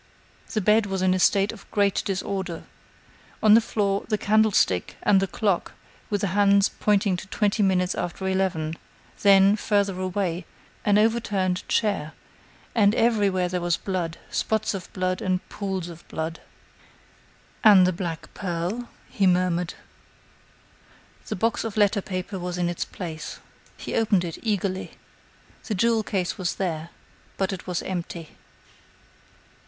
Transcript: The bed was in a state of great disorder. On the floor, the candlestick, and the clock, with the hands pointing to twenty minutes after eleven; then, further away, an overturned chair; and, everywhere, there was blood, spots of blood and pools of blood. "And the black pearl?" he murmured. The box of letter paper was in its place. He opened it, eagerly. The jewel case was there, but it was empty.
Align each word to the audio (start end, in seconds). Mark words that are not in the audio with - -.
The 0.51 0.61
bed 0.61 0.87
was 0.87 1.03
in 1.03 1.13
a 1.13 1.19
state 1.19 1.51
of 1.51 1.69
great 1.69 2.01
disorder. 2.03 2.63
On 3.43 3.53
the 3.53 3.61
floor, 3.61 4.03
the 4.09 4.17
candlestick, 4.17 4.95
and 5.03 5.19
the 5.19 5.27
clock, 5.27 5.73
with 6.09 6.21
the 6.21 6.29
hands 6.33 6.69
pointing 6.69 7.15
to 7.17 7.27
twenty 7.27 7.61
minutes 7.61 7.93
after 7.93 8.27
eleven; 8.27 8.79
then, 9.21 9.55
further 9.55 9.99
away, 9.99 10.47
an 10.83 10.97
overturned 10.97 11.67
chair; 11.67 12.13
and, 12.73 12.95
everywhere, 12.95 13.47
there 13.47 13.61
was 13.61 13.77
blood, 13.77 14.17
spots 14.31 14.73
of 14.73 14.91
blood 14.91 15.21
and 15.21 15.47
pools 15.49 15.87
of 15.87 16.07
blood. 16.07 16.39
"And 17.63 17.85
the 17.85 17.93
black 17.93 18.33
pearl?" 18.33 18.89
he 19.07 19.27
murmured. 19.27 19.75
The 21.27 21.35
box 21.35 21.63
of 21.63 21.77
letter 21.77 22.01
paper 22.01 22.39
was 22.39 22.57
in 22.57 22.69
its 22.69 22.85
place. 22.85 23.37
He 23.77 23.93
opened 23.93 24.23
it, 24.25 24.39
eagerly. 24.41 24.93
The 25.67 25.75
jewel 25.75 26.01
case 26.01 26.39
was 26.39 26.55
there, 26.55 26.89
but 27.37 27.53
it 27.53 27.67
was 27.67 27.83
empty. 27.83 28.29